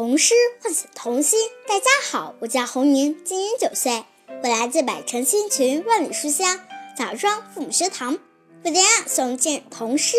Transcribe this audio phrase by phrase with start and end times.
[0.00, 0.32] 童诗
[0.62, 1.38] 唤醒童心。
[1.68, 4.06] 大家好，我叫红宁，今年九岁，
[4.42, 6.58] 我来自百城千群万里书香
[6.96, 8.18] 枣庄父母学堂，
[8.64, 10.16] 为大家诵今日童诗。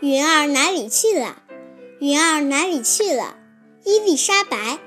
[0.00, 1.42] 云儿哪里去了？
[2.00, 3.36] 云儿哪里去了？
[3.84, 4.78] 伊丽莎白。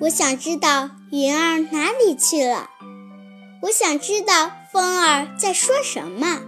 [0.00, 2.68] 我想知道云儿哪里去了。
[3.62, 6.42] 我想知道风儿在说什么。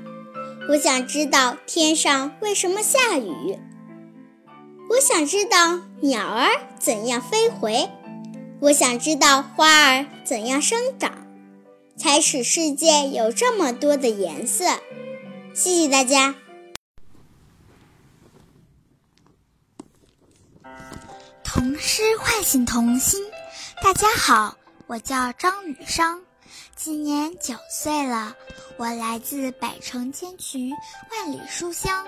[0.70, 3.56] 我想知道天上为什么下雨。
[4.88, 7.90] 我想知道鸟儿怎样飞回，
[8.60, 11.26] 我想知道花儿怎样生长，
[11.96, 14.64] 才使世界有这么多的颜色。
[15.52, 16.34] 谢谢大家。
[21.44, 23.22] 童诗唤醒童心。
[23.82, 26.22] 大家好，我叫张雨商。
[26.80, 28.36] 今年九岁了，
[28.76, 30.70] 我来自百城千渠、
[31.10, 32.06] 万里书香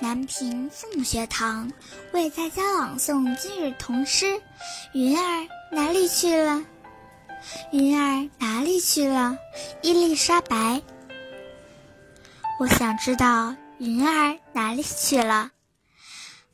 [0.00, 1.70] 南平父母学堂，
[2.12, 4.26] 为大家朗诵今日童诗
[4.92, 6.54] 《云儿哪里去了》。
[7.70, 9.38] 云儿哪里去了？
[9.82, 10.82] 伊丽莎白。
[12.58, 15.52] 我想知道云儿哪里去了。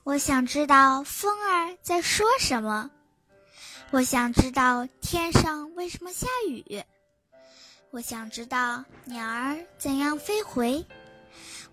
[0.03, 2.91] 我想知道风儿在说什么。
[3.91, 6.85] 我想知道天上为什么下雨。
[7.95, 10.85] 我想知道鸟儿怎样飞回，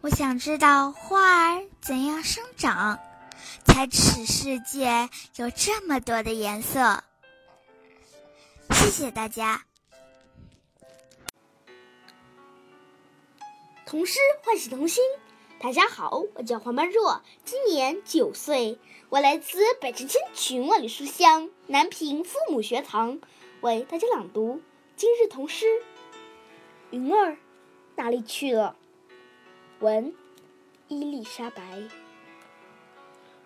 [0.02, 3.00] 我想知道花儿怎样生长，
[3.66, 7.04] 才使世界有这么多的颜色。
[8.70, 9.66] 谢谢大家。
[13.88, 15.04] 童诗唤醒童心，
[15.60, 18.78] 大家好，我叫黄曼若，今年九岁，
[19.10, 23.20] 我来自百城千群万里书香南平父母学堂，
[23.62, 24.62] 为大家朗读
[24.96, 25.66] 今日童诗。
[26.92, 27.38] 云儿
[27.96, 28.76] 哪里去了？
[29.80, 30.14] 文
[30.90, 31.82] 伊丽莎白。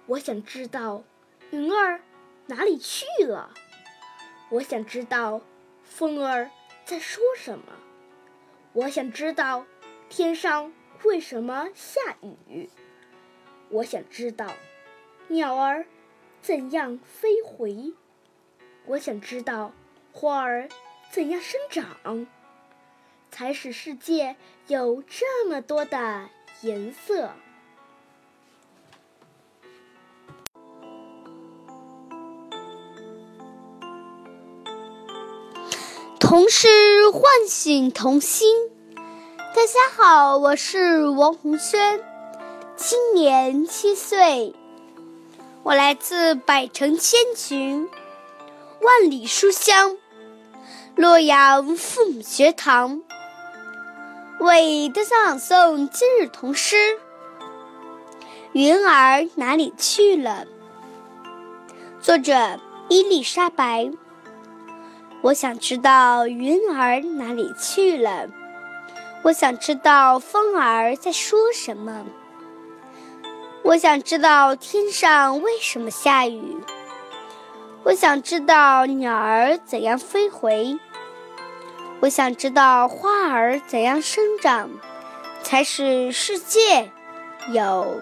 [0.08, 1.04] 我想知道
[1.52, 2.02] 云儿
[2.48, 3.54] 哪里去了。
[4.50, 5.42] 我想知道
[5.84, 6.50] 风儿
[6.84, 7.66] 在说什么。
[8.74, 9.66] 我想知道
[10.10, 10.74] 天上
[11.04, 12.70] 为什么下雨。
[13.70, 14.52] 我想知道
[15.28, 15.86] 鸟儿
[16.42, 17.94] 怎样飞回。
[18.86, 19.72] 我想知道
[20.12, 20.68] 花儿
[21.12, 22.28] 怎样生长。
[23.38, 24.38] 才使世界
[24.68, 26.30] 有这么多的
[26.62, 27.32] 颜色。
[36.18, 36.70] 童诗
[37.12, 38.56] 唤醒童心。
[39.54, 42.02] 大家好，我是王红轩，
[42.78, 44.56] 今年七岁，
[45.64, 47.90] 我来自百城千群、
[48.80, 49.98] 万里书香
[50.96, 53.02] 洛阳父母学堂。
[54.40, 56.76] 为大家朗诵今日童诗
[58.52, 60.46] 《云儿哪里去了》，
[62.02, 62.60] 作者
[62.90, 63.90] 伊丽莎白。
[65.22, 68.28] 我想知道云儿哪里去了，
[69.24, 72.06] 我想知道风儿在说什么，
[73.64, 76.58] 我想知道天上为什么下雨，
[77.86, 80.78] 我想知道鸟儿怎样飞回。
[82.06, 84.70] 我想知道花儿怎样生长，
[85.42, 86.92] 才使世界
[87.52, 88.00] 有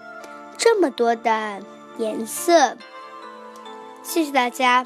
[0.58, 1.62] 这么多的
[1.98, 2.76] 颜色。
[4.04, 4.86] 谢谢大家。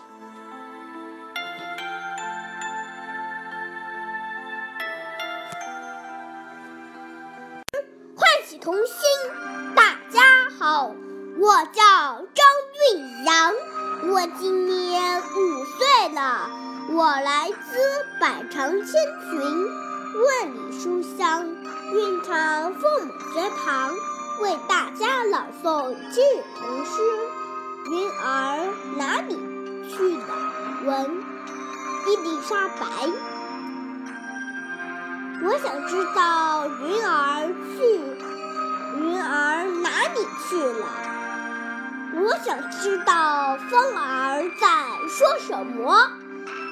[45.17, 46.11] 说什么？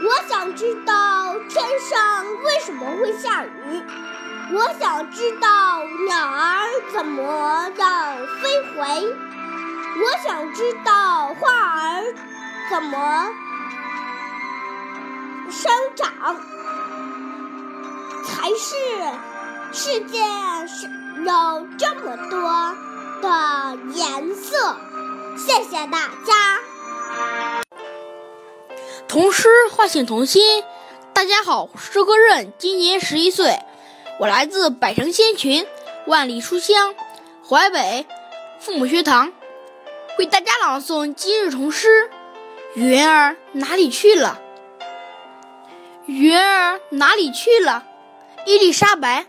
[0.04, 3.50] 我想知道天上为什么会下雨，
[4.54, 9.16] 我想知道鸟儿怎么样飞回，
[10.00, 12.04] 我想知道花儿
[12.70, 13.30] 怎么
[15.50, 16.36] 生长，
[18.26, 18.76] 才是
[19.74, 20.20] 世界
[20.68, 20.88] 是
[21.24, 22.76] 有这么多
[23.24, 24.78] 的颜色。
[25.36, 26.60] 谢谢大家。
[29.08, 30.64] 童诗唤醒童心，
[31.14, 33.60] 大家好，我是周歌任，今年十一岁，
[34.20, 35.66] 我来自百城仙群、
[36.08, 36.96] 万里书香
[37.48, 38.06] 淮北
[38.60, 39.32] 父母学堂，
[40.18, 42.10] 为大家朗诵今日童诗：
[42.74, 44.42] 云儿哪里去了？
[46.08, 47.86] 云儿哪里去了？
[48.46, 49.26] 伊丽莎白。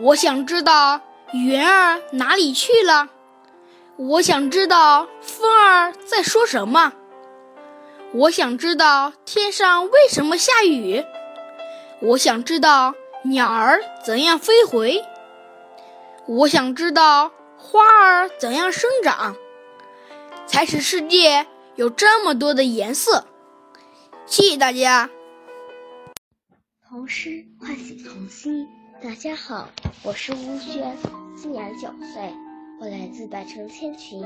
[0.00, 1.00] 我想知道
[1.32, 3.08] 云儿哪里去了。
[3.96, 6.94] 我想知道风儿在说什么。
[8.14, 11.02] 我想知道天上为什么下雨。
[12.00, 12.94] 我想知道
[13.24, 15.02] 鸟儿怎样飞回。
[16.26, 17.32] 我想知道。
[17.64, 19.36] 花儿怎样生长，
[20.48, 23.24] 才使世界有这么多的颜色？
[24.26, 25.08] 谢谢大家。
[26.88, 28.66] 童诗唤醒童心。
[29.00, 29.68] 大家好，
[30.02, 30.96] 我是吴轩，
[31.36, 32.34] 今年九岁，
[32.80, 34.20] 我来自百城千群，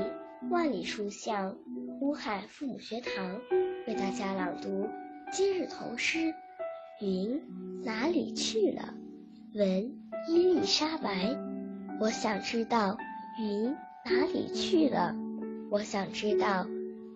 [0.49, 1.57] 万里书香
[1.99, 3.41] 乌海父母学堂，
[3.85, 4.87] 为大家朗读
[5.29, 6.33] 今日童诗。
[7.01, 7.41] 云
[7.83, 8.93] 哪里去了？
[9.53, 9.91] 文
[10.29, 11.35] 伊丽莎白。
[11.99, 12.97] 我想知道。
[13.39, 15.13] 云哪里去了？
[15.69, 16.65] 我想知道，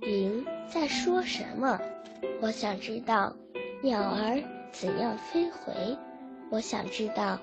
[0.01, 1.79] 云在说什么？
[2.41, 3.33] 我想知道，
[3.81, 4.43] 鸟儿
[4.73, 5.97] 怎样飞回？
[6.49, 7.39] 我想知道，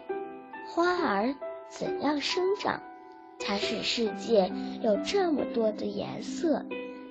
[0.69, 1.35] 花儿
[1.71, 2.81] 怎样生长，
[3.41, 4.53] 才使世界
[4.83, 6.65] 有这么多的颜色？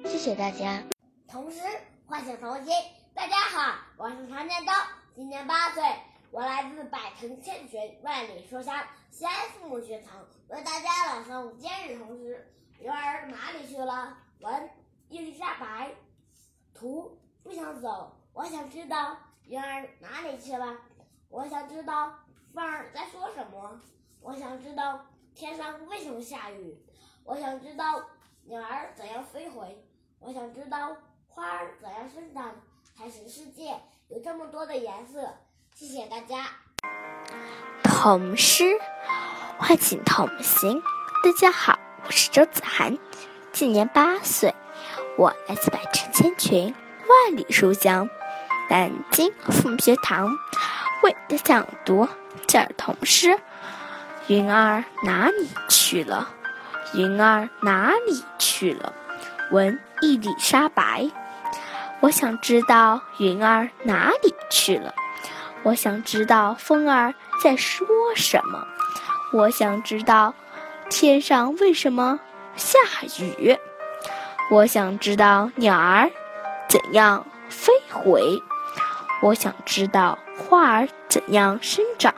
[0.05, 0.83] 谢谢大家。
[1.27, 1.59] 童诗
[2.05, 2.73] 唤醒童心。
[3.13, 4.73] 大家好，我是常建东，
[5.15, 5.83] 今年八岁。
[6.31, 8.75] 我来自百城千群，万里书香
[9.09, 12.53] 西安父母学堂，为大家朗诵今日童诗。
[12.79, 14.17] 云儿哪里去了？
[14.41, 14.69] 文
[15.09, 15.91] 伊丽莎白。
[16.73, 20.77] 图不想走，我想知道云儿哪里去了。
[21.29, 22.13] 我想知道
[22.53, 23.81] 风儿在说什么。
[24.21, 25.05] 我想知道
[25.39, 26.75] 天上为什么下雨。
[27.23, 28.03] 我想知道
[28.45, 29.85] 鸟儿怎样飞回。
[30.19, 30.97] 我想知道
[31.27, 32.55] 花儿怎样生长，
[32.95, 35.35] 才使世界有这么多的颜色。
[35.75, 36.47] 谢谢大家。
[37.83, 38.79] 童诗
[39.59, 40.81] 唤醒童心。
[41.23, 42.97] 大家好，我是周子涵，
[43.51, 44.55] 今年八岁，
[45.19, 46.73] 我来自百城千群，
[47.07, 48.09] 万里书香
[48.71, 50.31] 南京凤学堂，
[51.03, 52.07] 为大家朗读
[52.47, 53.39] 这儿童诗：
[54.27, 56.27] 云儿哪里去了？
[56.93, 58.93] 云儿哪里去了？
[59.51, 61.09] 闻伊丽莎白。
[62.01, 64.93] 我想知道云儿哪里去了。
[65.63, 68.67] 我想知道风儿在说什么，
[69.31, 70.33] 我想知道
[70.89, 72.19] 天上为什么
[72.57, 72.77] 下
[73.19, 73.57] 雨，
[74.51, 76.11] 我想知道鸟儿
[76.67, 78.21] 怎样飞回，
[79.21, 82.13] 我想知道花儿怎样生长，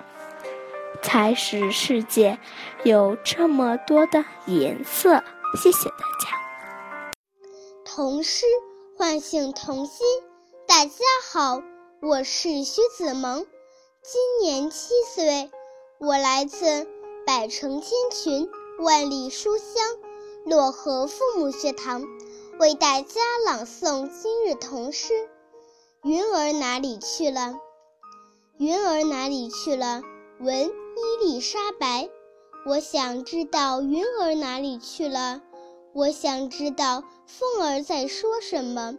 [1.01, 2.39] 才使世界
[2.83, 5.23] 有这么多的颜色。
[5.61, 6.39] 谢谢大家。
[7.85, 8.45] 童诗
[8.97, 10.05] 唤醒童心，
[10.67, 10.93] 大家
[11.31, 11.61] 好。
[12.01, 13.45] 我是徐子萌，
[14.01, 15.51] 今年七岁，
[15.99, 16.87] 我来自
[17.25, 18.49] 百城千群，
[18.79, 19.83] 万里书香
[20.45, 22.03] 漯河父母学堂，
[22.59, 25.13] 为大家朗诵今日童诗。
[26.03, 27.55] 云儿哪里去了？
[28.57, 30.01] 云儿哪里去了？
[30.39, 32.09] 闻伊丽莎白。
[32.65, 35.41] 我想知道云儿哪里去了。
[35.93, 38.97] 我想知道风儿在说什么。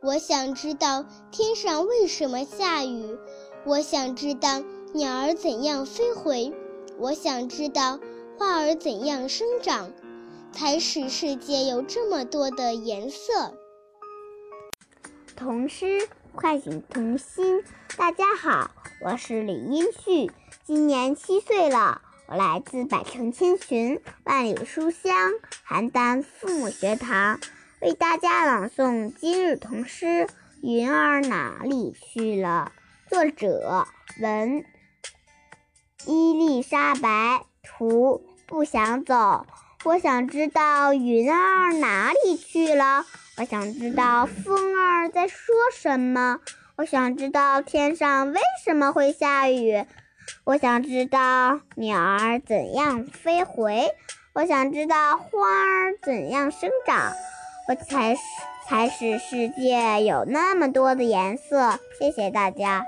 [0.00, 3.18] 我想知道天上为什么下雨，
[3.64, 4.62] 我想知道
[4.92, 6.52] 鸟儿怎样飞回，
[6.98, 7.98] 我想知道
[8.38, 9.90] 花儿怎样生长，
[10.52, 13.54] 才使世界有这么多的颜色。
[15.34, 17.64] 童诗唤醒童心，
[17.96, 18.70] 大家好，
[19.04, 20.30] 我是李英旭，
[20.68, 25.32] 今年七岁了，我来自百城千群，万里书香
[25.66, 27.40] 邯郸父母学堂。
[27.80, 30.04] 为大家朗诵今日童诗
[30.60, 32.70] 《云儿哪里去了》，
[33.10, 33.86] 作者
[34.20, 34.62] 文
[36.04, 39.46] 伊丽莎白，图不想走。
[39.84, 43.06] 我想知道云儿哪里去了，
[43.38, 46.40] 我想知道风儿在说什么，
[46.76, 49.86] 我想知道天上为什么会下雨，
[50.44, 53.94] 我想知道鸟儿怎样飞回，
[54.34, 57.12] 我想知道花儿怎样生长。
[57.68, 58.20] 我才使
[58.66, 61.78] 才使世界有那么多的颜色。
[61.98, 62.84] 谢谢大家。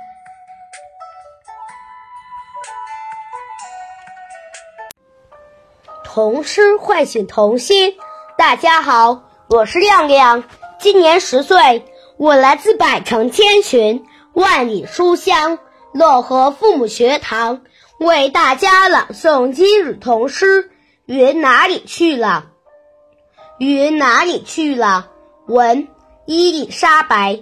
[6.04, 7.94] 童诗唤醒童心。
[8.36, 10.42] 大家好，我是亮亮，
[10.78, 11.84] 今年十岁，
[12.16, 15.58] 我来自百城千寻，万里书香
[15.92, 17.62] 漯河父母学堂，
[17.98, 20.70] 为大家朗诵今日童诗。
[21.06, 22.46] 云哪里去了？
[23.58, 25.08] 云哪里去了？
[25.48, 25.88] 闻
[26.26, 27.40] 伊丽莎白。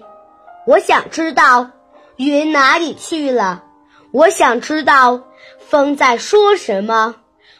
[0.67, 1.71] 我想知道
[2.17, 3.65] 云哪里去了。
[4.13, 5.25] 我想知道
[5.59, 7.17] 风在说什么。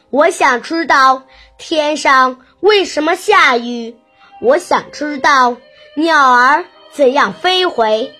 [0.09, 1.21] 我想知道
[1.59, 3.95] 天上为什么下雨？
[4.41, 5.55] 我想知道
[5.95, 8.11] 鸟儿怎样飞回。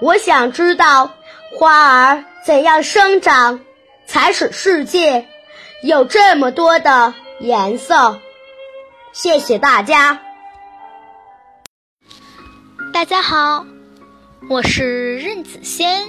[0.00, 1.14] 我想知道
[1.50, 3.60] 花儿怎样生长，
[4.06, 5.26] 才使世界
[5.82, 8.20] 有这么多的颜色。
[9.12, 10.20] 谢谢大家。
[12.92, 13.66] 大家好，
[14.50, 16.04] 我是任子轩，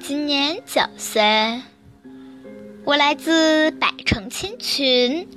[0.00, 1.62] 今年九岁，
[2.84, 5.28] 我来自百城千群、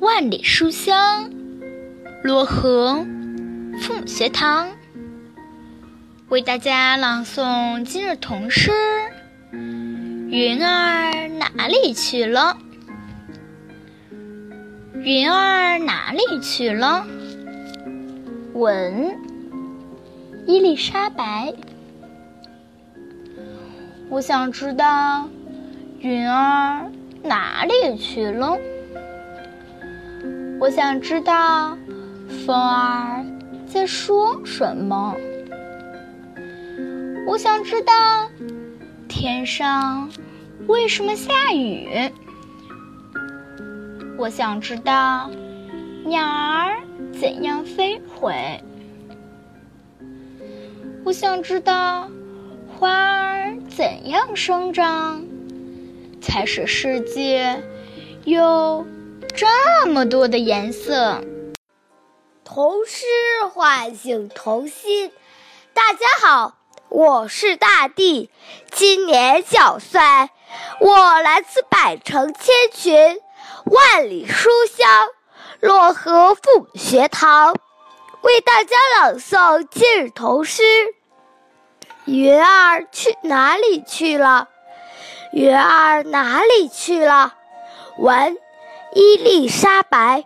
[0.00, 1.30] 万里书香
[2.22, 3.04] 漯河
[3.82, 4.70] 父母学堂，
[6.30, 8.70] 为大家朗诵今日童诗
[10.28, 12.56] 《云儿哪里去了》。
[15.00, 17.04] 云儿哪里去了？
[18.54, 19.18] 文
[20.46, 21.52] 伊丽莎白。
[24.08, 25.28] 我想知道
[25.98, 26.88] 云儿
[27.24, 28.56] 哪里去了。
[30.60, 31.76] 我想知道
[32.46, 33.26] 风儿
[33.66, 35.16] 在说什么。
[37.30, 38.28] 我想知道
[39.08, 40.10] 天上
[40.66, 42.12] 为什么下雨。
[44.18, 45.30] 我想知道
[46.04, 46.82] 鸟儿
[47.20, 48.34] 怎样飞回。
[51.04, 52.10] 我想知道
[52.76, 55.24] 花儿怎样生长，
[56.20, 57.62] 才使世界
[58.24, 58.84] 有
[59.36, 61.22] 这么多的颜色。
[62.42, 63.04] 童诗
[63.52, 65.12] 唤醒童心。
[65.72, 66.56] 大家好，
[66.90, 68.30] 我是大地，
[68.72, 70.00] 今年九岁，
[70.80, 73.20] 我来自百城千群。
[73.64, 75.06] 万里书香，
[75.60, 77.54] 漯河父母学堂
[78.22, 80.64] 为大家朗诵今日童诗。
[82.06, 84.48] 云儿去哪里去了？
[85.32, 87.34] 云儿哪里去了？
[87.98, 88.36] 文
[88.94, 90.24] 伊丽莎白。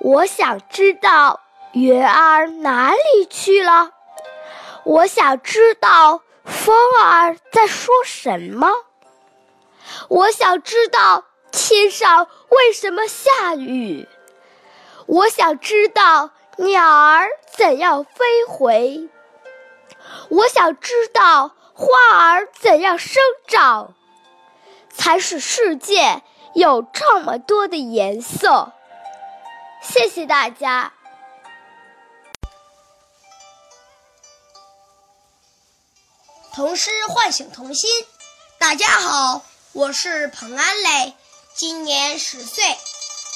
[0.00, 1.40] 我想知道
[1.72, 3.92] 云儿哪里去了。
[4.84, 8.70] 我想知道风儿在说什么。
[10.08, 11.24] 我想知道。
[11.56, 14.08] 天上为什么下雨？
[15.06, 19.08] 我想知道鸟儿怎样飞回。
[20.30, 23.94] 我想知道花儿怎样生长，
[24.90, 26.24] 才使世界
[26.54, 28.72] 有这么多的颜色。
[29.80, 30.93] 谢谢大家。
[36.54, 37.90] 童诗唤醒童心。
[38.58, 39.42] 大家好，
[39.72, 41.12] 我是彭安磊。
[41.52, 42.78] 今年十岁，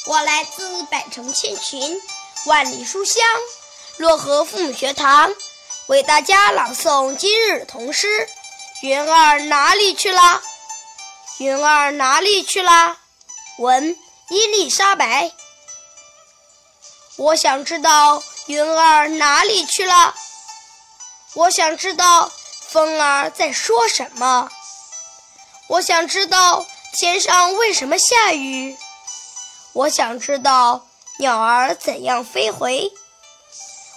[0.07, 2.01] 我来自百城千群、
[2.47, 3.21] 万里书香
[3.99, 5.35] 漯河父母学堂，
[5.89, 8.07] 为大家朗诵今日童诗
[8.83, 10.21] 《云儿哪里去了》。
[11.39, 12.99] 云儿哪里去了？
[13.59, 13.99] 文
[14.31, 15.33] 伊丽莎白。
[17.17, 20.15] 我想知道云儿哪里去了。
[21.35, 22.31] 我想知道
[22.69, 24.51] 风儿在说什么。
[25.69, 26.67] 我想知道。
[26.91, 28.77] 天上为什么下雨？
[29.75, 32.91] 我想知道鸟儿怎样飞回。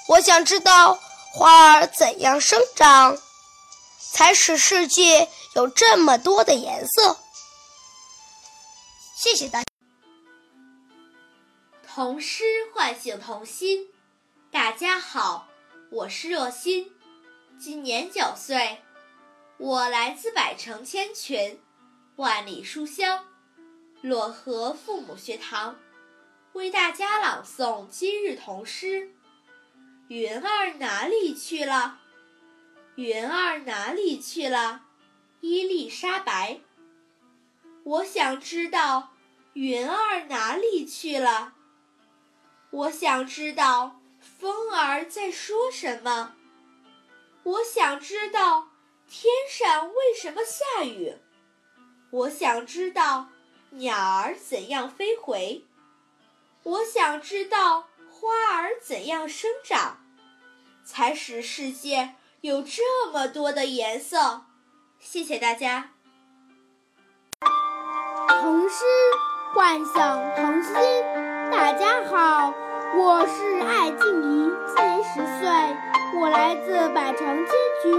[0.10, 1.00] 我想知道
[1.34, 3.18] 花儿怎样生长，
[4.12, 7.18] 才使世界有这么多的颜色。
[9.16, 9.66] 谢谢大家。
[11.88, 12.44] 童诗
[12.76, 13.88] 唤醒童心。
[14.52, 15.48] 大家好，
[15.92, 16.92] 我是热心，
[17.64, 18.80] 今年九岁，
[19.60, 21.60] 我来自百城千群。
[22.16, 23.24] 万里书香，
[24.02, 25.78] 漯河父母学堂
[26.54, 29.12] 为大家朗诵今日童诗。
[30.08, 32.00] 云儿哪里去了？
[32.96, 34.82] 云儿哪里去了？
[35.42, 36.62] 伊丽莎白。
[37.84, 39.14] 我想知道
[39.54, 41.54] 云儿哪里去了。
[42.72, 46.34] 我想知道风儿在说什么。
[47.44, 48.70] 我想知道
[49.08, 51.16] 天上为什么下雨。
[52.12, 53.30] 我想知道
[53.72, 55.66] 鸟儿怎样飞回，
[56.64, 59.98] 我想知道花儿怎样生长，
[60.86, 64.46] 才使世界有这么多的颜色。
[65.00, 65.92] 谢谢大家。
[68.28, 68.86] 童诗
[69.54, 70.74] 幻想童心，
[71.52, 72.54] 大家好，
[72.94, 75.48] 我是艾静怡，今年十岁，
[76.20, 77.48] 我来自百城千
[77.82, 77.96] 局，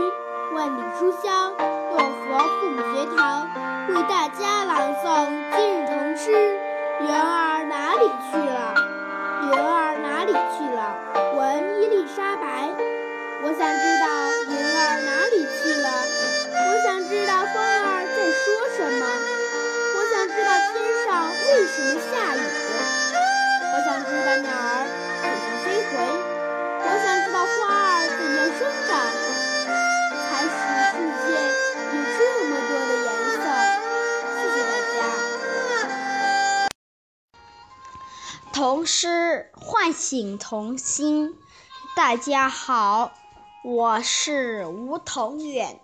[0.54, 3.48] 万里书香漯河父母学堂。
[3.88, 6.30] 为大家朗诵今日童诗
[7.04, 8.74] 《云儿哪里去了》。
[9.46, 11.11] 云儿哪里去了？
[38.62, 41.34] 童诗唤醒童心。
[41.96, 43.12] 大家好，
[43.64, 45.80] 我是吴腾远，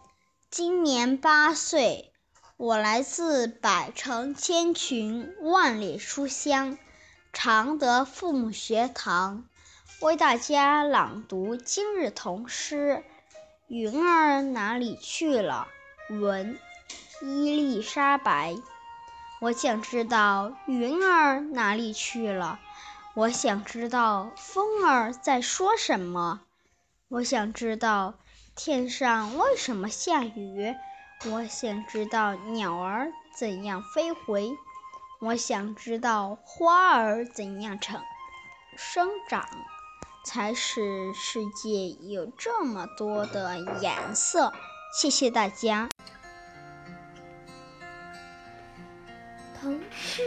[0.48, 2.12] 今年八岁，
[2.56, 6.78] 我来自百城千群、万里书香
[7.32, 9.42] 常德父母学堂，
[10.00, 13.02] 为大家朗读今日童诗
[13.66, 15.66] 《云儿哪里去了》。
[16.20, 16.56] 文
[17.22, 18.54] 伊丽莎白。
[19.40, 22.58] 我想知道云儿哪里去了，
[23.18, 26.42] 我想知道风儿在说什么，
[27.08, 28.14] 我想知道
[28.54, 30.72] 天上为什么下雨，
[31.32, 34.56] 我想知道鸟儿怎样飞回，
[35.18, 38.00] 我想知道花儿怎样成
[38.76, 39.48] 生长，
[40.24, 44.52] 才使世界有这么多的颜色。
[44.96, 45.88] 谢谢大家。
[49.60, 50.22] 童诗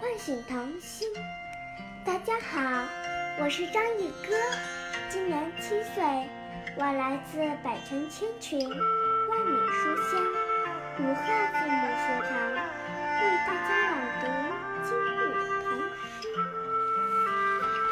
[0.00, 1.06] 唤醒童心。
[2.08, 2.56] 大家好，
[3.38, 4.34] 我是张宇歌，
[5.10, 6.02] 今年七岁，
[6.74, 10.18] 我来自百城千群、万里书香
[11.00, 12.32] 武汉父母学堂，
[13.12, 14.24] 为大家朗读
[14.88, 15.68] 今日童
[16.00, 16.08] 诗。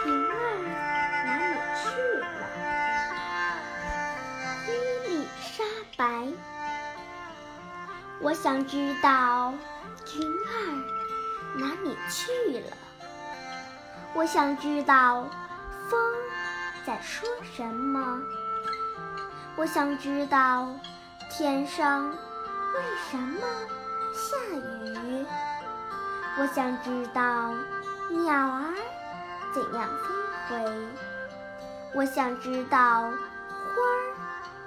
[0.06, 0.34] 云儿
[1.26, 1.84] 哪里去
[2.16, 2.24] 了？
[4.66, 4.68] 伊
[5.10, 5.60] 丽莎
[5.98, 6.00] 白。
[8.22, 9.52] 我想知道。
[10.14, 10.56] 云儿
[11.58, 12.16] 哪里去
[12.60, 12.66] 了？
[14.16, 15.26] 我想知道
[15.90, 16.00] 风
[16.86, 18.18] 在说什么。
[19.56, 20.70] 我想知道
[21.30, 22.80] 天上为
[23.10, 23.40] 什么
[24.14, 25.26] 下雨。
[26.38, 27.52] 我想知道
[28.08, 28.74] 鸟儿
[29.52, 29.86] 怎样
[30.48, 30.88] 飞回。
[31.94, 34.16] 我想知道花儿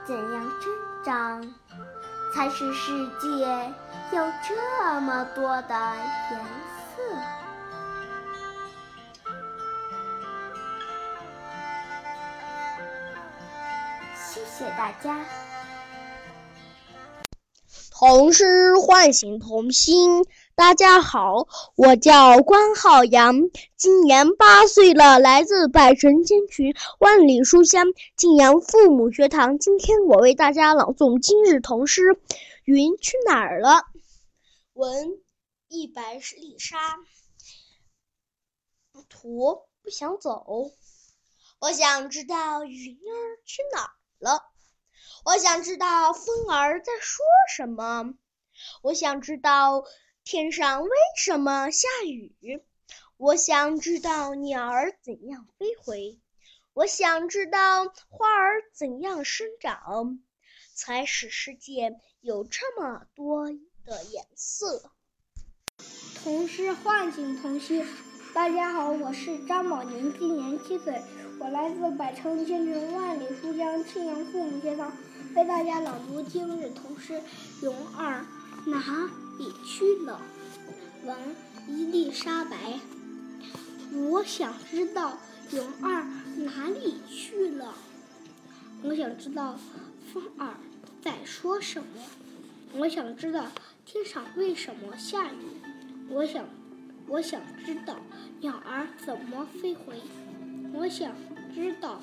[0.05, 0.71] 怎样生
[1.03, 1.53] 长，
[2.35, 3.73] 才使世界。
[4.11, 5.95] 有这么多的
[6.31, 6.39] 颜
[14.59, 15.25] 谢谢大家。
[17.91, 20.25] 童诗唤醒童心。
[20.53, 23.35] 大家好，我叫关浩洋，
[23.77, 27.85] 今年八岁了，来自百城千群、万里书香
[28.17, 29.57] 晋阳父母学堂。
[29.59, 32.01] 今天我为大家朗诵今日童诗
[32.65, 33.69] 《云去哪儿了》。
[34.73, 35.21] 文
[35.69, 36.97] 一白丽莎，
[39.07, 40.69] 图不想走。
[41.61, 44.48] 我想知道云儿去哪儿了。
[45.25, 48.13] 我想知道风儿在说什么。
[48.81, 49.83] 我想知道
[50.23, 52.63] 天上为什么下雨。
[53.17, 56.19] 我想知道鸟儿怎样飞回。
[56.73, 60.19] 我想知道花儿怎样生长，
[60.73, 63.49] 才使世界有这么多。
[63.89, 64.91] 的颜色。
[66.23, 67.83] 童诗唤醒童心。
[68.35, 71.01] 大家好，我是张宝宁，今年七岁，
[71.39, 74.95] 我来自百城千群、万里书香庆阳父母学堂，
[75.35, 77.13] 为大家朗读今日童诗
[77.61, 78.25] 《云儿
[78.65, 80.19] 哪里去了》。
[81.07, 81.15] 文
[81.67, 82.79] 伊丽莎白。
[83.93, 85.17] 我想知道
[85.51, 86.03] 云儿
[86.37, 87.75] 哪里去了。
[88.81, 89.55] 我想知道
[90.11, 90.55] 风儿
[91.01, 91.87] 在说什么。
[92.73, 93.45] 我想知道。
[93.85, 95.37] 天上为什么下雨？
[96.09, 96.45] 我想，
[97.07, 97.97] 我想知道
[98.39, 99.99] 鸟儿怎么飞回。
[100.73, 101.11] 我想
[101.55, 101.99] 知道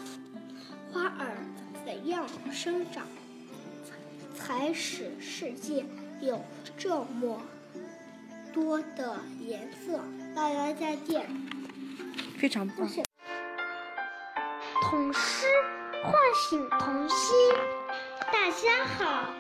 [0.90, 1.36] 花儿
[1.84, 3.06] 怎样生长，
[4.36, 5.84] 才使世界
[6.20, 6.40] 有
[6.76, 7.40] 这么
[8.52, 9.98] 多的颜色。
[10.34, 11.26] 大家再见。
[12.38, 12.88] 非常棒。
[14.82, 15.46] 童诗
[16.02, 16.12] 唤
[16.48, 17.36] 醒童心。
[18.30, 19.30] 大家好，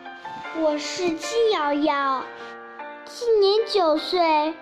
[0.58, 2.24] 我是金瑶瑶。
[3.04, 4.54] 今年九岁，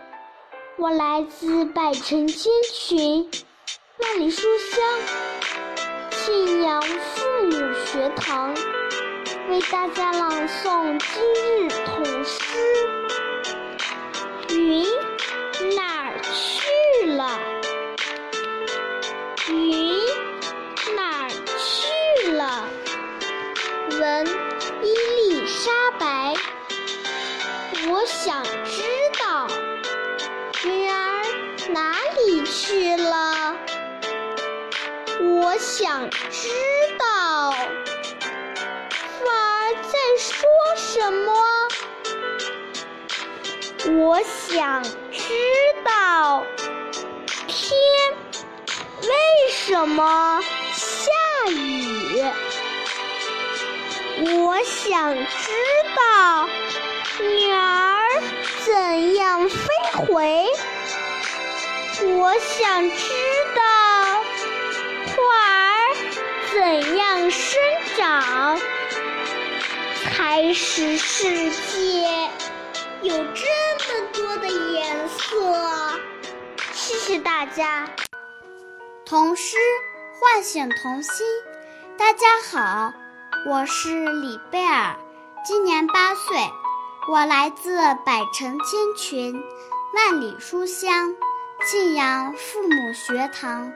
[0.77, 3.31] 我来自百城千群、
[3.99, 4.83] 万里书香
[6.11, 7.53] 庆阳父母
[7.87, 8.55] 学堂，
[9.49, 12.41] 为大家朗诵今日童诗
[14.57, 14.87] 《云
[15.77, 15.94] 那
[43.87, 45.21] 我想知
[45.85, 46.45] 道
[47.47, 47.79] 天
[49.03, 49.09] 为
[49.53, 50.43] 什么
[50.73, 52.25] 下雨。
[54.39, 55.23] 我想知
[55.97, 56.49] 道。
[57.17, 58.23] 鸟儿
[58.65, 59.57] 怎样飞
[59.93, 60.47] 回？
[62.03, 63.07] 我想知
[63.55, 63.63] 道
[65.07, 65.15] 花
[65.61, 65.95] 儿
[66.53, 67.61] 怎样生
[67.97, 68.59] 长，
[70.11, 72.31] 才使世界
[73.03, 73.47] 有这
[73.85, 76.01] 么多的颜色。
[76.73, 77.89] 谢谢大家。
[79.05, 79.57] 童诗
[80.19, 81.27] 唤醒童心。
[81.99, 82.93] 大家好，
[83.47, 84.97] 我是李贝尔，
[85.45, 86.37] 今年八岁，
[87.09, 89.43] 我来自百城千群、
[89.95, 91.15] 万里书香
[91.67, 93.71] 庆阳父母学堂，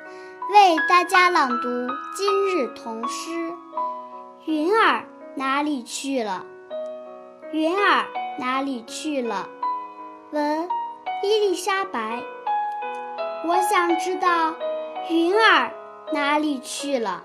[0.50, 1.68] 为大家朗读
[2.16, 3.30] 今日童诗
[4.46, 6.46] 《云儿哪里去了》。
[7.52, 8.06] 云儿
[8.38, 9.48] 哪里去了？
[10.30, 10.68] 文
[11.22, 12.22] 伊丽莎白。
[13.46, 14.54] 我想知道
[15.08, 15.70] 云儿
[16.12, 17.22] 哪里去了。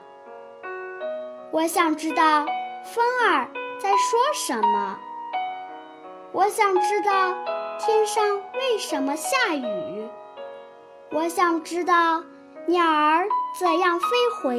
[1.51, 2.45] 我想知道
[2.85, 4.97] 风儿在说什么。
[6.31, 7.35] 我想知道
[7.77, 10.07] 天上为什么下雨。
[11.11, 12.23] 我想知道
[12.67, 13.27] 鸟儿
[13.59, 14.07] 怎样飞
[14.41, 14.57] 回。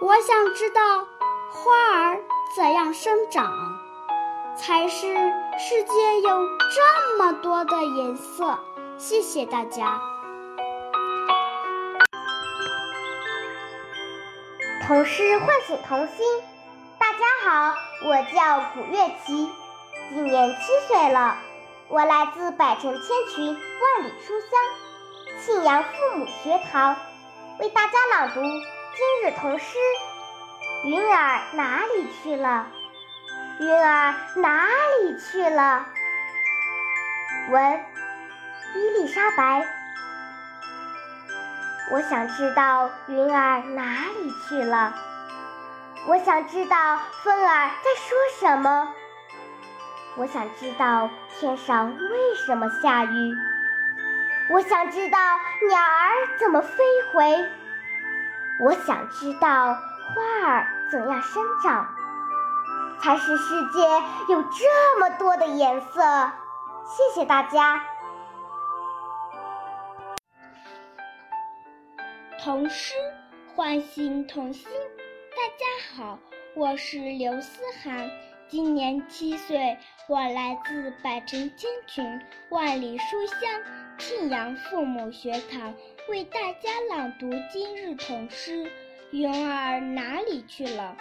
[0.00, 0.80] 我想知道
[1.50, 2.22] 花儿
[2.56, 3.52] 怎样生长，
[4.56, 5.14] 才是
[5.60, 8.56] 世界有这么多的颜色。
[8.96, 10.00] 谢谢大家。
[14.86, 16.24] 童诗唤醒童心。
[16.96, 17.74] 大家好，
[18.06, 19.50] 我叫古月琪，
[20.10, 21.36] 今年七岁了。
[21.88, 26.94] 我来自百城千群、万里书香庆阳父母学堂，
[27.58, 29.76] 为大家朗读今日童诗
[30.88, 32.68] 《云儿哪里去了》。
[33.58, 34.66] 云儿哪
[35.02, 35.86] 里去了？
[37.50, 37.80] 文
[38.74, 39.66] 伊丽莎白。
[41.90, 43.82] 我想知道云儿哪
[44.20, 44.94] 里去了。
[46.06, 48.94] 我想知道风儿在说什么。
[50.16, 53.34] 我想知道天上为什么下雨。
[54.50, 55.18] 我想知道
[55.68, 57.50] 鸟儿怎么飞回。
[58.60, 61.94] 我想知道花儿怎样生长，
[63.00, 63.80] 才使世界
[64.32, 66.32] 有这么多的颜色。
[66.86, 67.82] 谢谢大家。
[72.40, 72.94] 童诗
[73.54, 74.68] 唤醒童心。
[75.30, 76.18] 大家好，
[76.54, 78.10] 我是刘思涵，
[78.48, 79.76] 今年七岁，
[80.08, 82.04] 我来自百城千群、
[82.50, 83.38] 万里书香
[83.98, 85.74] 庆阳父母学堂，
[86.08, 88.64] 为大家朗读今日童诗
[89.10, 90.96] 《云儿哪里去了》。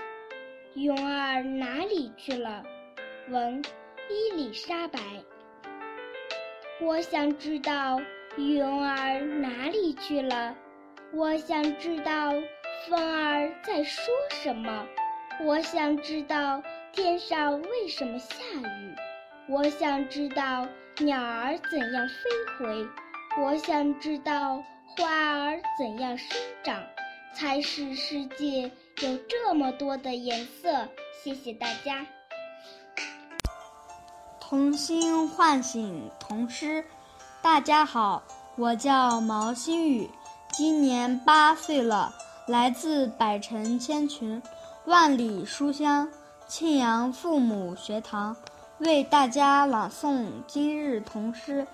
[0.80, 2.64] 云儿哪里去了？
[3.30, 3.64] 文
[4.12, 5.00] 伊丽莎白。
[6.80, 8.00] 我想知道
[8.38, 10.56] 云儿哪里去了。
[11.12, 12.32] 我想知道
[12.88, 14.86] 风儿在说什么。
[15.44, 16.62] 我想知道
[16.92, 18.96] 天上为什么下雨。
[19.50, 20.68] 我想知道
[21.00, 22.16] 鸟儿怎样飞
[22.60, 22.88] 回。
[23.42, 25.08] 我想知道花
[25.40, 26.84] 儿怎样生长，
[27.36, 30.88] 才使世界有这么多的颜色。
[31.24, 32.06] 谢谢大家。
[34.40, 36.84] 童心唤醒童诗。
[37.42, 38.24] 大家好，
[38.56, 40.10] 我叫毛新宇。
[40.52, 42.14] 今年八岁了，
[42.48, 44.42] 来自百城千群、
[44.86, 46.10] 万里书香
[46.48, 48.36] 庆阳父母学堂，
[48.80, 51.62] 为大家朗诵今日童诗《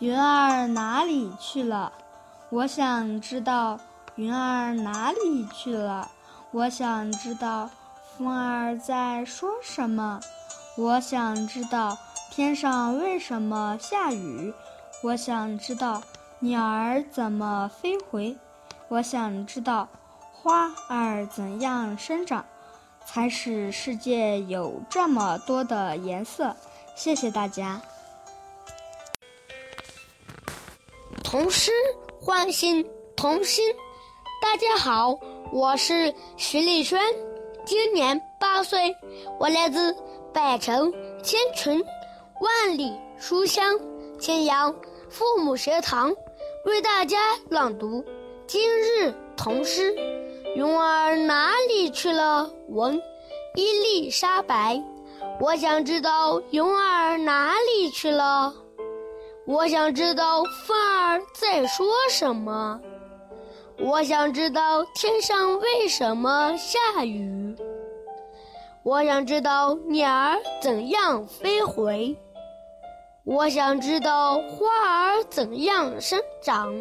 [0.00, 1.92] 云儿哪里去了》。
[2.50, 3.78] 我想知道
[4.18, 6.10] 云儿哪里去了。
[6.50, 7.70] 我想知道
[8.16, 10.20] 风儿在说什么。
[10.76, 11.96] 我想知道
[12.30, 14.52] 天上为什么下雨。
[15.02, 16.02] 我想知道。
[16.40, 18.36] 鸟儿怎么飞回？
[18.86, 19.88] 我想知道
[20.32, 22.44] 花儿怎样生长，
[23.04, 26.54] 才使世界有这么多的颜色。
[26.94, 27.80] 谢谢大家。
[31.24, 31.72] 童诗
[32.20, 33.74] 唤醒童心。
[34.40, 35.18] 大家好，
[35.52, 37.00] 我是徐丽轩，
[37.64, 38.94] 今年八岁，
[39.38, 39.94] 我来自
[40.32, 41.84] 百城千群、
[42.40, 43.78] 万里书香
[44.18, 44.74] 千阳
[45.08, 46.14] 父母学堂。
[46.64, 48.04] 为大家朗读
[48.46, 49.92] 今日童诗
[50.54, 52.48] 《云儿哪里去了》。
[52.74, 53.00] 文
[53.54, 54.80] 伊丽莎白。
[55.40, 58.54] 我想知道云儿哪里去了。
[59.46, 62.80] 我想知道风儿在说什么。
[63.80, 67.56] 我想知道天上为什么下雨。
[68.82, 72.16] 我想知道鸟儿怎样飞回。
[73.24, 76.74] 我想知道花儿怎样生长，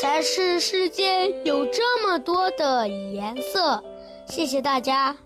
[0.00, 3.82] 才是世界有这么多的颜色。
[4.26, 5.16] 谢谢大家。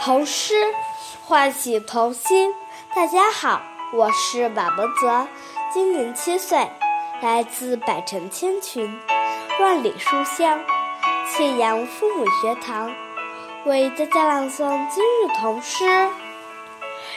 [0.00, 0.54] 童诗
[1.26, 2.50] 唤醒童心。
[2.94, 3.60] 大家好，
[3.92, 5.28] 我是马文泽，
[5.72, 6.66] 今年七岁，
[7.22, 8.98] 来自百城千群，
[9.60, 10.58] 万里书香，
[11.28, 12.90] 庆阳父母学堂，
[13.66, 15.84] 为大家朗诵今日童诗。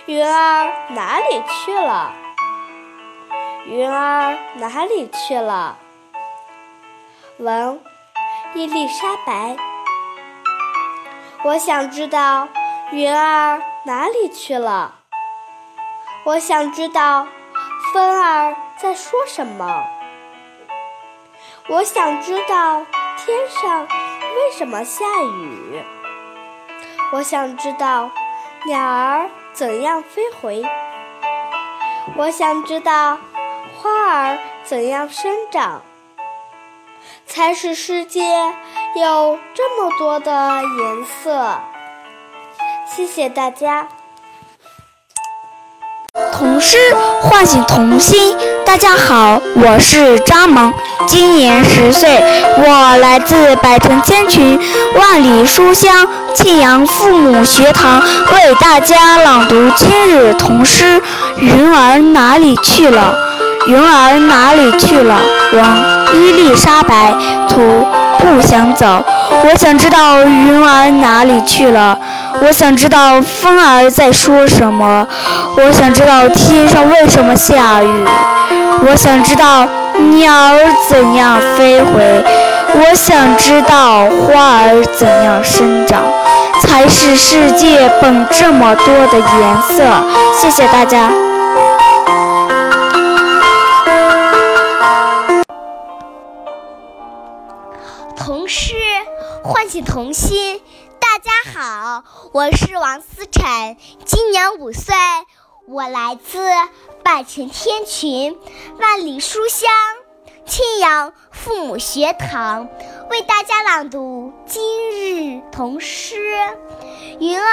[0.06, 2.12] 云儿哪里去了？
[3.66, 5.78] 云儿哪里去了？
[7.38, 7.80] 文
[8.56, 9.56] 伊丽莎白。
[11.46, 12.50] 我想知道
[12.92, 14.96] 云儿哪里去了。
[16.26, 17.26] 我想知道
[17.94, 19.86] 风儿在说什么。
[21.68, 22.84] 我想知道
[23.18, 25.84] 天上为什么下雨。
[27.12, 28.10] 我想知道
[28.66, 30.66] 鸟儿怎样飞回。
[32.18, 33.20] 我想知道
[33.78, 35.84] 花儿怎样生长，
[37.28, 38.24] 才使世界
[38.96, 41.60] 有这么多的颜色。
[42.88, 43.88] 谢谢大家。
[46.14, 46.78] 童诗
[47.22, 48.38] 唤醒童心。
[48.64, 50.72] 大家好，我是张萌，
[51.08, 52.24] 今年十岁，
[52.58, 54.60] 我来自百城千群，
[54.96, 61.02] 万里书香庆阳父母学堂，为大家朗读今日童诗。
[61.38, 63.16] 云儿哪里去了？
[63.66, 65.16] 云儿哪里去了？
[65.54, 67.12] 王伊丽莎白
[67.50, 67.88] 图
[68.20, 69.04] 不想走。
[69.46, 71.98] 我想知道云儿哪里去了。
[72.42, 75.08] 我想知道风儿在说什么。
[75.56, 78.06] 我想知道天上为什么下雨。
[78.86, 79.66] 我想知道
[80.12, 82.24] 鸟儿怎样飞回。
[82.76, 86.02] 我想知道花儿怎样生长，
[86.62, 89.84] 才使世界本这么多的颜色。
[90.36, 91.10] 谢谢大家。
[98.16, 98.74] 童诗
[99.44, 100.60] 唤醒童心。
[101.24, 104.94] 大家好，我是王思晨，今年五岁，
[105.70, 106.38] 我来自
[107.02, 108.38] 百城天群，
[108.78, 109.72] 万里书香
[110.46, 112.68] 庆阳父母学堂，
[113.10, 116.18] 为大家朗读今日童诗。
[117.22, 117.46] 云儿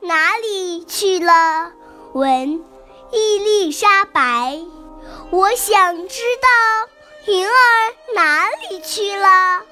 [0.00, 1.72] 哪里去了？
[2.12, 2.62] 文
[3.10, 4.60] 伊丽莎白。
[5.32, 7.52] 我想知道云儿
[8.14, 9.62] 哪里去了。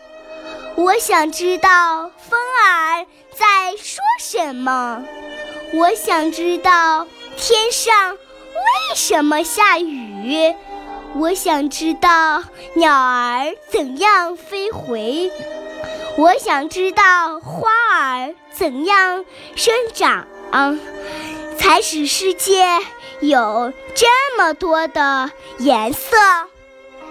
[0.76, 5.04] 我想知道风儿在说什么。
[5.72, 10.54] 我想知道天上为什么下雨。
[11.14, 15.32] 我想知道鸟儿怎样飞回。
[16.18, 20.26] 我想知道花儿怎样生长，
[21.58, 22.66] 才使世界
[23.20, 26.16] 有这么多的颜色。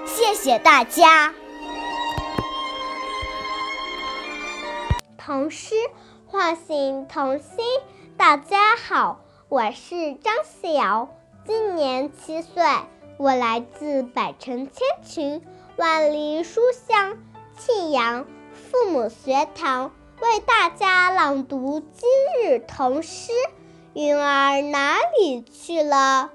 [0.05, 1.33] 谢谢大家。
[5.25, 5.73] 童诗
[6.27, 7.65] 唤醒童心。
[8.15, 11.09] 大家好，我是张思瑶，
[11.47, 12.63] 今年七岁，
[13.17, 15.41] 我来自百城千群，
[15.77, 17.17] 万里书香
[17.57, 22.07] 庆阳父母学堂，为大家朗读今
[22.43, 23.31] 日童诗。
[23.95, 26.29] 云儿哪里去了？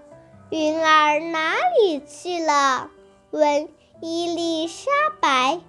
[0.51, 2.91] 云儿哪里去了？
[3.31, 3.69] 问
[4.01, 5.61] 伊丽莎白。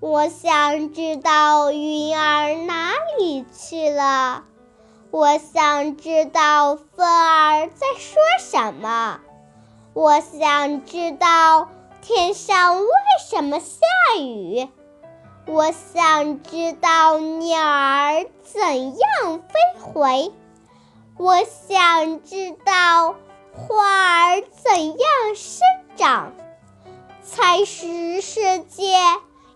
[0.00, 4.44] 我想知道云儿哪里去了。
[5.10, 9.18] 我想知道风儿在说什么。
[9.94, 11.68] 我想知道
[12.00, 12.88] 天上为
[13.28, 13.80] 什么下
[14.20, 14.68] 雨。
[15.46, 20.32] 我想知道鸟儿怎样飞回。
[21.16, 23.16] 我想知道
[23.52, 24.98] 花儿怎样
[25.34, 26.34] 生长，
[27.24, 28.94] 才是世界。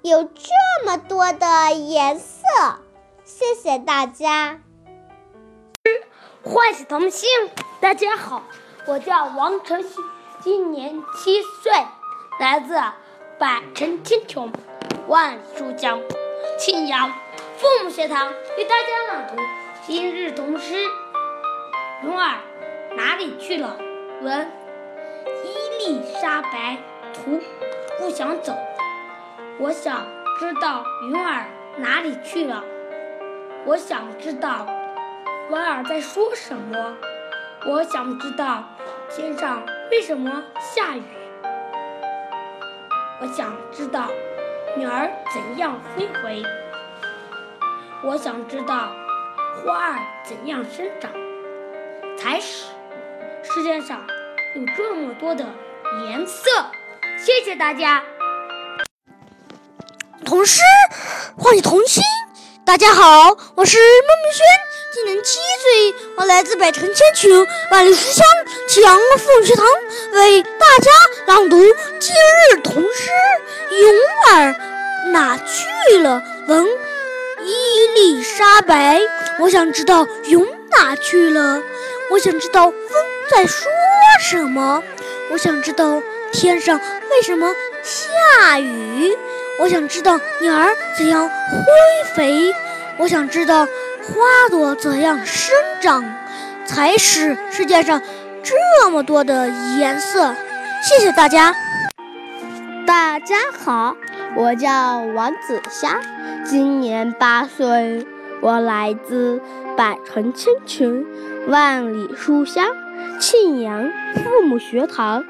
[0.03, 2.43] 有这么多的颜色，
[3.25, 4.59] 谢谢大家。
[6.43, 7.29] 唤醒童心，
[7.81, 8.43] 大家好，
[8.87, 10.01] 我叫王晨曦，
[10.41, 11.73] 今年七岁，
[12.41, 12.75] 来自
[13.39, 14.51] 百城千穷，
[15.07, 16.01] 万书江，
[16.59, 17.09] 庆阳
[17.59, 18.27] 父母学堂，
[18.59, 19.41] 为大家朗读
[19.87, 20.75] 今日童诗。
[22.03, 22.41] 云儿
[22.97, 23.79] 哪里去了？
[24.21, 24.51] 文
[25.45, 26.77] 伊丽莎白
[27.15, 27.39] 图，
[28.01, 28.53] 不想走。
[29.59, 30.07] 我想
[30.39, 32.65] 知道云儿哪里去了。
[33.65, 34.67] 我想知道
[35.51, 36.97] 风儿在说什么。
[37.65, 38.65] 我想知道
[39.09, 41.03] 天上为什么下雨。
[43.21, 44.11] 我想知道
[44.77, 46.43] 鸟儿怎样飞回。
[48.03, 48.91] 我想知道
[49.55, 51.09] 花儿怎样生长，
[52.19, 52.73] 才使
[53.45, 54.01] 世界上
[54.57, 55.47] 有这么多的
[56.09, 56.51] 颜色。
[57.17, 58.03] 谢谢大家。
[60.33, 60.63] 童诗
[61.37, 62.03] 唤醒童心。
[62.65, 64.47] 大家好，我是孟明轩，
[64.95, 66.87] 今年七岁，我来自百城。
[66.95, 68.25] 千群，万里书香，
[68.67, 69.67] 庆阳凤学堂，
[70.13, 70.91] 为大家
[71.27, 71.59] 朗读
[72.01, 73.11] 今日童诗
[73.77, 73.93] 《云
[74.31, 74.57] 儿
[75.13, 76.23] 哪去了》。
[76.49, 76.67] 文
[77.45, 79.03] 伊丽莎白，
[79.39, 81.63] 我想知道云哪去了？
[82.11, 83.71] 我想知道风在说
[84.19, 84.83] 什么？
[85.31, 86.01] 我想知道
[86.33, 89.15] 天上为什么下雨？
[89.59, 92.53] 我想知道鸟儿怎样挥飞？
[92.97, 96.03] 我想知道花朵怎样生长，
[96.65, 98.01] 才使世界上
[98.43, 100.35] 这么多的颜色。
[100.83, 101.55] 谢谢大家。
[102.87, 103.95] 大家好，
[104.35, 106.01] 我叫王子霞，
[106.45, 108.07] 今年八岁，
[108.41, 109.41] 我来自
[109.77, 111.07] 百城千群、
[111.47, 112.67] 万里书香
[113.21, 115.25] 庆阳父母学堂。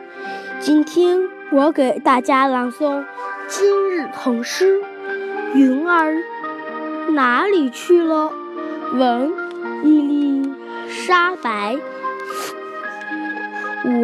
[0.60, 1.18] 今天
[1.50, 3.04] 我给大家朗诵
[3.54, 4.80] 今日童诗
[5.54, 6.14] 《云儿
[7.10, 8.32] 哪里去了》，
[8.96, 9.30] 文
[9.84, 10.54] 伊丽
[10.88, 11.76] 莎白。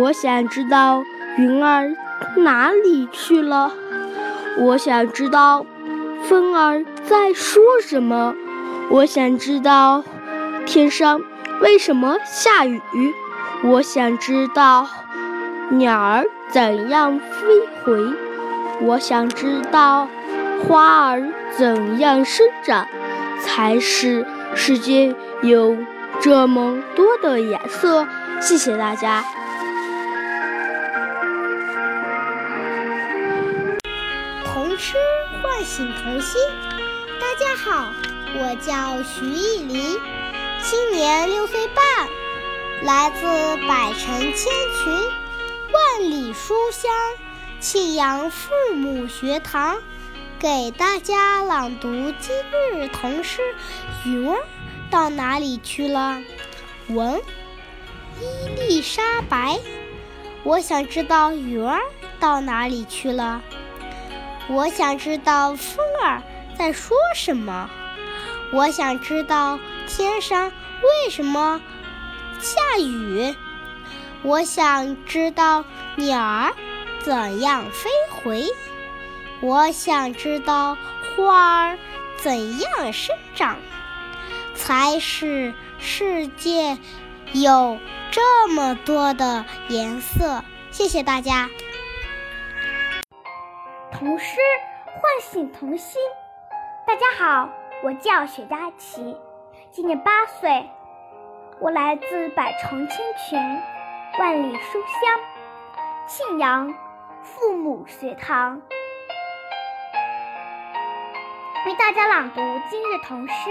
[0.00, 1.02] 我想知道
[1.38, 1.94] 云儿。
[2.37, 3.72] 哪里去了？
[4.58, 5.64] 我想知道，
[6.24, 8.34] 风儿在说什么？
[8.90, 10.04] 我想知道，
[10.66, 11.22] 天上
[11.62, 13.14] 为什么下雨？
[13.64, 14.87] 我想知道，
[15.70, 18.28] 鸟儿怎样飞回？
[18.81, 20.09] 我想知道，
[20.62, 21.23] 花儿
[21.57, 22.87] 怎样生长，
[23.43, 25.77] 才使世界有
[26.21, 28.07] 这么多的颜色？
[28.41, 29.25] 谢谢大家。
[34.45, 34.97] 童诗
[35.43, 36.41] 唤醒童心。
[37.21, 37.93] 大家好，
[38.35, 39.99] 我叫徐艺林，
[40.62, 41.85] 今年六岁半，
[42.85, 43.27] 来自
[43.67, 44.93] 百城千群、
[45.73, 46.91] 万里书香
[47.61, 49.79] 庆阳父母学堂，
[50.38, 51.90] 给大家朗读
[52.21, 52.37] 今
[52.73, 53.40] 日童诗
[54.09, 54.38] 《云儿
[54.90, 56.23] 到哪里去了》。
[56.94, 57.21] 文
[58.21, 59.59] 伊丽莎白，
[60.44, 61.81] 我想知道云儿
[62.21, 63.42] 到哪里去了。
[64.49, 66.23] 我想知道风儿
[66.57, 67.68] 在说什么。
[68.53, 71.61] 我想知道天上为什么
[72.38, 73.35] 下雨。
[74.23, 75.64] 我想知道
[75.97, 76.55] 鸟儿
[77.00, 78.44] 怎样飞回。
[79.40, 80.76] 我想知道
[81.16, 81.78] 花儿
[82.16, 83.56] 怎样生长，
[84.54, 86.76] 才使世界
[87.32, 87.78] 有
[88.11, 90.42] 这么多的颜色。
[90.70, 91.48] 谢谢大家。
[93.92, 94.37] 童诗
[94.87, 96.00] 唤醒童心。
[96.87, 97.48] 大家好，
[97.84, 99.16] 我叫雪佳琪，
[99.70, 100.68] 今年八岁，
[101.61, 102.96] 我来自百城千
[103.28, 103.62] 泉、
[104.18, 105.20] 万里书香
[106.08, 106.74] 庆阳
[107.22, 108.61] 父母学堂，
[111.66, 113.50] 为大家朗读今日童诗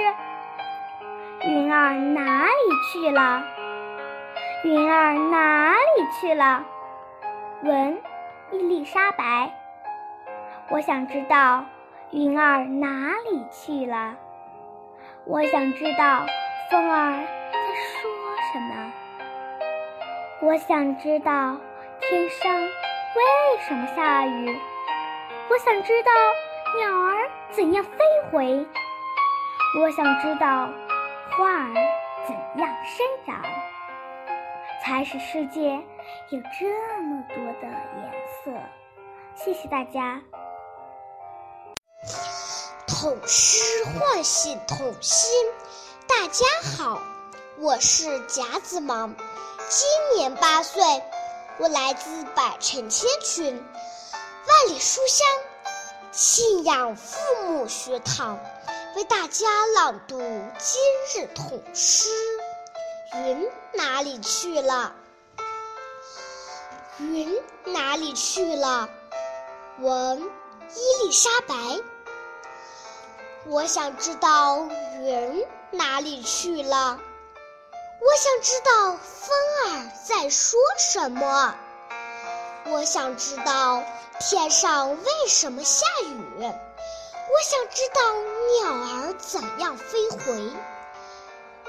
[1.48, 2.52] 《云儿哪里
[2.92, 3.44] 去了》。
[4.68, 6.64] 云儿哪里去了？
[7.64, 8.02] 文
[8.52, 9.52] 伊丽莎白。
[10.70, 11.66] 我想知道
[12.12, 14.16] 云儿哪里去了。
[15.26, 16.26] 我想知道
[16.72, 17.12] 风儿
[17.52, 18.10] 在说
[18.52, 18.94] 什么。
[20.42, 21.58] 我想知道
[22.00, 22.52] 天上
[23.18, 23.24] 为
[23.68, 24.60] 什么下雨。
[25.50, 26.12] 我想知道
[26.78, 27.90] 鸟儿怎样飞
[28.32, 28.68] 回。
[29.80, 30.70] 我想知道
[31.32, 31.74] 花儿
[32.28, 33.42] 怎样生长，
[34.86, 35.72] 才使世界
[36.30, 38.12] 有这么多的颜
[38.44, 38.52] 色。
[39.34, 40.22] 谢谢大家。
[42.88, 45.30] 童诗唤醒童心。
[46.08, 46.46] 大家
[46.78, 47.02] 好，
[47.58, 49.16] 我是贾子芒，
[49.70, 50.84] 今年八岁，
[51.60, 55.28] 我来自百城千群、万里书香
[56.12, 57.18] 信仰父
[57.48, 58.40] 母学堂，
[58.96, 60.80] 为大家朗读今
[61.16, 62.10] 日童诗
[63.26, 64.94] 《云哪里去了》。
[67.04, 68.88] 云哪里去了？
[69.80, 70.22] 文
[70.76, 71.56] 伊丽莎白。
[73.48, 74.68] 我想知道
[75.02, 77.00] 云哪里去了。
[78.00, 79.36] 我想知道风
[79.66, 81.56] 儿在说什么。
[82.66, 83.84] 我想知道
[84.20, 86.40] 天上为什么下雨。
[86.40, 88.02] 我想知道
[88.62, 90.52] 鸟儿怎样飞回。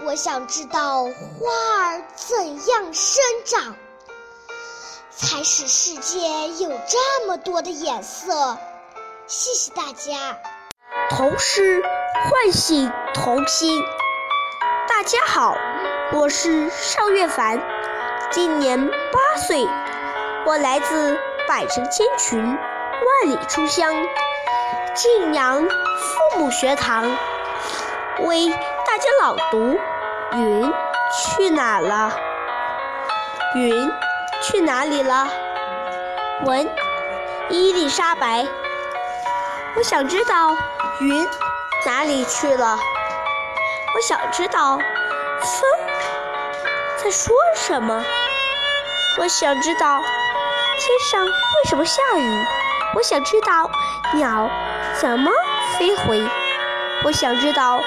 [0.05, 3.74] 我想知道花儿怎样生长，
[5.11, 8.59] 才使世界有这么多的颜色。
[9.26, 10.39] 谢谢大家。
[11.11, 11.83] 童诗
[12.31, 13.83] 唤醒童心。
[14.87, 15.57] 大家好，
[16.11, 17.61] 我是邵月凡，
[18.31, 19.69] 今年八岁，
[20.47, 23.93] 我来自百城千群、万里书香
[24.95, 27.05] 晋阳父母学堂，
[28.21, 29.79] 为大家朗读
[30.39, 30.73] 《云
[31.13, 32.11] 去哪了》。
[33.59, 33.93] 云
[34.41, 35.29] 去哪里了？
[36.47, 36.67] 文
[37.51, 38.47] 伊丽莎白。
[39.77, 40.57] 我想知道
[41.01, 41.29] 云
[41.85, 42.79] 哪里去了。
[43.95, 45.71] 我想知道风
[47.03, 48.05] 在说什么。
[49.19, 51.33] 我想知道天上为
[51.69, 52.45] 什么下雨。
[52.97, 53.71] 我想知道
[54.15, 54.51] 鸟
[54.95, 55.31] 怎么
[55.79, 56.21] 飞回。
[57.05, 57.85] 我想知道花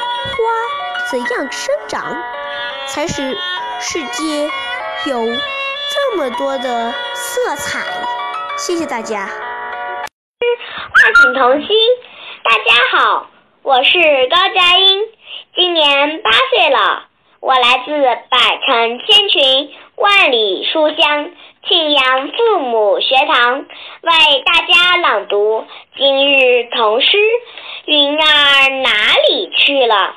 [1.09, 2.23] 怎样生长，
[2.87, 3.37] 才使
[3.81, 4.49] 世界
[5.05, 7.81] 有这么多的色彩。
[8.57, 9.27] 谢谢大家。
[10.93, 11.67] 唤醒童心，
[12.43, 13.27] 大家好，
[13.63, 13.99] 我是
[14.29, 15.01] 高佳音，
[15.55, 17.07] 今年八岁了，
[17.41, 17.91] 我来自
[18.29, 18.37] 百
[18.67, 21.31] 城千群，万里书香
[21.67, 23.65] 庆阳父母学堂，
[24.01, 25.65] 为大家朗读
[25.97, 27.17] 今日童诗。
[27.85, 30.13] 云儿哪里去了？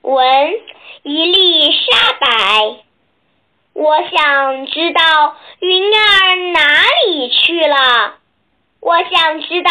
[0.00, 0.54] 闻
[1.02, 2.76] 一粒沙白。
[3.74, 6.60] 我想知道云儿哪
[7.04, 8.14] 里去了。
[8.80, 9.70] 我想知道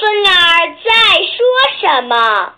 [0.00, 0.90] 风儿在
[1.22, 1.36] 说
[1.80, 2.54] 什么。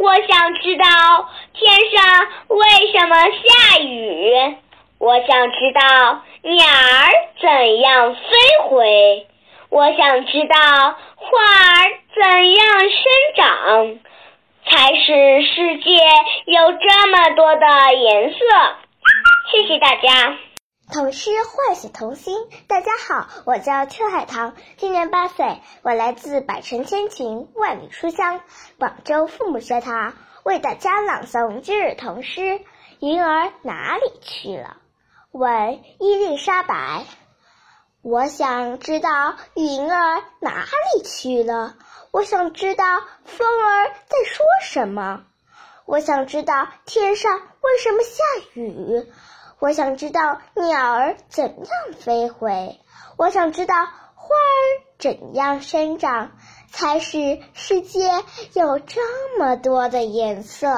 [0.00, 4.56] 我想知道天上为什么下雨。
[4.96, 8.20] 我想知道鸟儿怎样飞
[8.64, 9.26] 回。
[9.68, 10.56] 我想知道
[11.16, 13.02] 花儿怎样生
[13.36, 13.98] 长，
[14.64, 15.92] 才使世界
[16.46, 18.38] 有这么多的颜色。
[19.52, 20.34] 谢谢大家。
[20.92, 22.36] 童诗唤醒童心，
[22.66, 28.40] 大家好，我叫邱海棠，今年八岁，我来自百城千群，万里书香
[28.76, 32.40] 广州父母学堂，为大家朗诵今日童诗
[32.98, 34.78] 《云儿哪里去了》。
[35.38, 37.04] 问伊丽莎白。
[38.02, 41.76] 我想知道云儿哪里去了。
[42.10, 42.84] 我想知道
[43.24, 45.22] 风儿在说什么。
[45.84, 48.22] 我想知道天上为什么下
[48.54, 49.06] 雨。
[49.60, 52.80] 我想知道鸟儿怎样飞回。
[53.18, 54.64] 我想知道花儿
[54.98, 56.32] 怎样生长，
[56.72, 58.08] 才使世界
[58.54, 60.70] 有这么多的颜色。